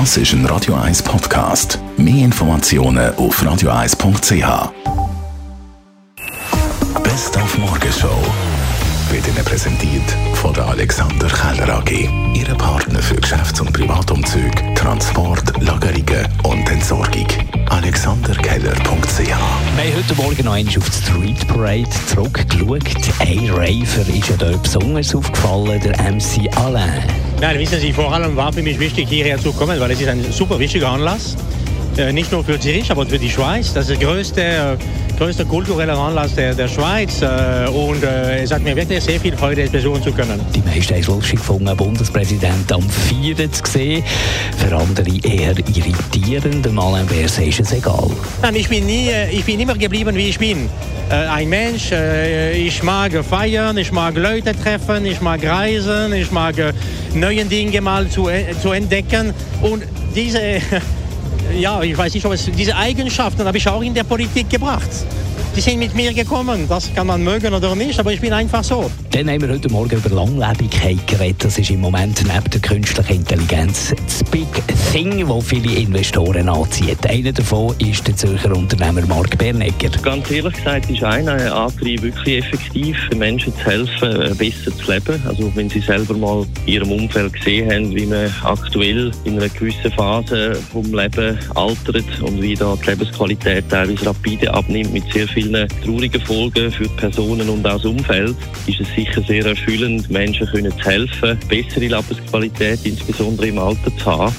Das 0.00 0.16
ist 0.16 0.32
ein 0.32 0.44
Radio 0.46 0.74
1 0.74 1.04
Podcast. 1.04 1.78
Mehr 1.96 2.24
Informationen 2.24 3.14
auf 3.14 3.40
radio1.ch. 3.40 4.72
Best 7.04 7.38
auf 7.38 7.58
Morgenshow 7.58 8.18
wird 9.10 9.28
Ihnen 9.28 9.44
präsentiert 9.44 10.16
von 10.34 10.52
der 10.52 10.66
Alexander 10.66 11.28
Keller 11.28 11.78
AG. 11.78 12.23
Heute 20.08 20.14
Morgen 20.16 20.44
noch 20.44 20.52
einmal 20.52 20.76
auf 20.76 20.90
die 20.90 21.02
Street 21.02 21.46
Parade 21.48 21.88
zurückgeschaut. 22.08 22.82
Ein 23.20 23.48
Raver 23.50 24.08
ist 24.08 24.28
ja 24.28 24.36
dort 24.36 24.62
besonders 24.62 25.14
aufgefallen, 25.14 25.80
der 25.80 25.92
MC 26.12 26.54
Alain. 26.56 27.02
Nein, 27.40 27.58
wissen 27.58 27.80
Sie, 27.80 27.92
vor 27.92 28.12
allem 28.12 28.36
war 28.36 28.52
für 28.52 28.62
mich 28.62 28.78
wichtig, 28.78 29.08
hierher 29.08 29.38
zu 29.38 29.52
kommen, 29.52 29.78
weil 29.80 29.90
es 29.92 30.00
ist 30.00 30.08
ein 30.08 30.22
super 30.30 30.58
wichtiger 30.58 30.88
Anlass. 30.88 31.34
Äh, 31.34 31.63
nicht 32.12 32.32
nur 32.32 32.42
für 32.42 32.58
Zürich, 32.58 32.90
aber 32.90 33.06
für 33.06 33.18
die 33.18 33.30
Schweiz. 33.30 33.72
Das 33.72 33.88
ist 33.88 34.00
der 34.00 34.08
größte, 34.08 34.40
äh, 34.42 34.76
größte 35.16 35.44
kulturelle 35.44 35.92
Anlass 35.92 36.34
der, 36.34 36.54
der 36.54 36.68
Schweiz. 36.68 37.22
Äh, 37.22 37.68
und 37.68 38.02
äh, 38.02 38.42
es 38.42 38.52
hat 38.52 38.62
mir 38.62 38.74
wirklich 38.74 39.02
sehr 39.02 39.20
viel 39.20 39.36
Freude, 39.36 39.62
es 39.62 39.70
besuchen 39.70 40.02
zu 40.02 40.12
können. 40.12 40.40
Die 40.54 40.60
meisten 40.60 40.94
haben 40.94 41.00
es 41.00 41.06
lustig 41.06 41.38
gefunden, 41.38 41.76
Bundespräsident 41.76 42.72
am 42.72 42.82
Feiern 42.82 43.52
zu 43.52 43.62
sehen. 43.64 44.02
Für 44.58 44.74
andere 44.76 45.10
eher 45.22 45.56
irritierend. 45.56 46.64
Dem 46.64 46.78
Alain 46.78 47.06
Berset 47.06 47.48
ist 47.48 47.60
es 47.60 47.72
egal. 47.72 48.10
Nein, 48.42 48.56
ich 48.56 48.68
bin, 48.68 48.86
nie, 48.86 49.08
äh, 49.08 49.30
ich 49.30 49.44
bin 49.44 49.60
immer 49.60 49.74
geblieben, 49.74 50.16
wie 50.16 50.28
ich 50.30 50.38
bin. 50.38 50.68
Äh, 51.10 51.14
ein 51.14 51.48
Mensch, 51.48 51.92
äh, 51.92 52.56
ich 52.56 52.82
mag 52.82 53.12
feiern, 53.24 53.76
ich 53.76 53.92
mag 53.92 54.16
Leute 54.16 54.52
treffen, 54.52 55.04
ich 55.04 55.20
mag 55.20 55.44
reisen, 55.44 56.12
ich 56.12 56.30
mag 56.32 56.58
äh, 56.58 56.72
neue 57.14 57.44
Dinge 57.44 57.80
mal 57.80 58.08
zu, 58.08 58.28
äh, 58.28 58.54
zu 58.60 58.72
entdecken. 58.72 59.34
Und 59.60 59.84
diese, 60.14 60.40
ja, 61.52 61.82
ich 61.82 61.96
weiß 61.96 62.14
nicht, 62.14 62.24
ob 62.26 62.32
es, 62.32 62.46
diese 62.46 62.76
Eigenschaften 62.76 63.44
habe 63.44 63.58
ich 63.58 63.68
auch 63.68 63.82
in 63.82 63.94
der 63.94 64.04
Politik 64.04 64.48
gebracht. 64.48 64.90
Die 65.56 65.60
sind 65.60 65.78
mit 65.78 65.94
mir 65.94 66.12
gekommen. 66.12 66.66
Das 66.68 66.92
kann 66.94 67.06
man 67.06 67.22
mögen 67.22 67.54
oder 67.54 67.76
nicht, 67.76 68.00
aber 68.00 68.12
ich 68.12 68.20
bin 68.20 68.32
einfach 68.32 68.64
so. 68.64 68.90
Dann 69.12 69.30
haben 69.30 69.40
wir 69.40 69.50
heute 69.50 69.68
Morgen 69.68 69.96
über 69.96 70.08
Langlebigkeit 70.08 71.06
geredet. 71.06 71.44
Das 71.44 71.56
ist 71.56 71.70
im 71.70 71.80
Moment 71.80 72.20
neben 72.24 72.50
der 72.50 72.60
künstlichen 72.60 73.18
Intelligenz 73.18 73.94
das 74.04 74.24
Big 74.24 74.48
Thing, 74.90 75.28
das 75.28 75.46
viele 75.46 75.72
Investoren 75.78 76.48
anzieht. 76.48 77.06
Einer 77.06 77.30
davon 77.30 77.72
ist 77.78 78.04
der 78.08 78.16
Zürcher 78.16 78.50
Unternehmer 78.56 79.06
Mark 79.06 79.38
Bernegger. 79.38 79.90
Ganz 80.02 80.28
ehrlich 80.32 80.54
gesagt 80.54 80.90
ist 80.90 81.04
einer 81.04 81.54
Antrieb 81.54 82.02
wirklich 82.02 82.38
effektiv, 82.38 82.96
Menschen 83.16 83.54
zu 83.54 83.64
helfen, 83.64 84.22
äh, 84.22 84.34
besser 84.34 84.76
zu 84.76 84.90
leben. 84.90 85.22
Also 85.24 85.52
wenn 85.54 85.70
sie 85.70 85.80
selber 85.80 86.14
mal 86.14 86.44
in 86.66 86.72
ihrem 86.72 86.90
Umfeld 86.90 87.32
gesehen 87.32 87.70
haben, 87.70 87.94
wie 87.94 88.06
man 88.06 88.28
aktuell 88.42 89.12
in 89.22 89.38
einer 89.38 89.48
gewissen 89.48 89.92
Phase 89.92 90.54
vom 90.72 90.92
Leben 90.92 91.38
altert 91.54 92.20
und 92.22 92.42
wie 92.42 92.54
da 92.54 92.76
die 92.82 92.90
Lebensqualität 92.90 93.68
teilweise 93.68 94.06
rapide 94.06 94.52
abnimmt 94.52 94.92
mit 94.92 95.04
sehr 95.12 95.28
vielen 95.44 95.68
traurigen 95.84 96.20
Folgen 96.22 96.72
für 96.72 96.84
die 96.84 96.96
Personen 96.96 97.48
und 97.48 97.66
auch 97.66 97.74
das 97.74 97.84
Umfeld, 97.84 98.36
ist 98.66 98.80
es 98.80 98.88
sicher 98.94 99.22
sehr 99.22 99.44
erfüllend, 99.44 100.10
Menschen 100.10 100.46
können 100.46 100.72
zu 100.72 100.84
helfen, 100.84 101.38
bessere 101.48 101.86
Lebensqualität 101.86 102.80
insbesondere 102.84 103.48
im 103.48 103.58
Alter 103.58 103.94
zu 103.98 104.06
haben 104.06 104.34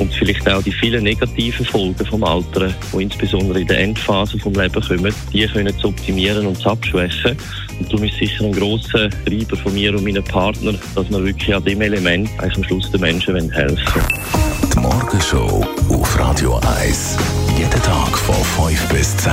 und 0.00 0.12
vielleicht 0.14 0.48
auch 0.48 0.62
die 0.62 0.72
vielen 0.72 1.04
negativen 1.04 1.64
Folgen 1.64 2.06
vom 2.06 2.24
Altern, 2.24 2.74
die 2.92 3.02
insbesondere 3.02 3.60
in 3.60 3.66
der 3.66 3.80
Endphase 3.80 4.38
vom 4.38 4.54
Leben 4.54 4.80
kommen, 4.80 5.14
die 5.32 5.46
können 5.46 5.78
zu 5.78 5.88
optimieren 5.88 6.46
und 6.46 6.56
zu 6.56 6.70
abschwächen. 6.70 7.36
Und 7.78 7.92
darum 7.92 8.04
ist 8.04 8.16
sicher 8.16 8.44
ein 8.44 8.52
grosser 8.52 9.10
Treiber 9.26 9.56
von 9.56 9.74
mir 9.74 9.94
und 9.94 10.04
meinen 10.04 10.24
Partnern, 10.24 10.78
dass 10.94 11.10
wir 11.10 11.22
wirklich 11.22 11.54
an 11.54 11.64
dem 11.64 11.82
Element 11.82 12.30
eigentlich 12.38 12.56
am 12.56 12.64
Schluss 12.64 12.90
den 12.90 13.02
Menschen 13.02 13.50
helfen 13.50 13.78
wollen. 13.94 14.72
Die 14.72 14.78
Morgenshow 14.78 15.66
auf 15.90 16.18
Radio 16.18 16.58
1. 16.80 17.18
Jeden 17.58 17.82
Tag 17.82 18.16
von 18.16 18.68
5 18.68 18.88
bis 18.88 19.16
10. 19.18 19.32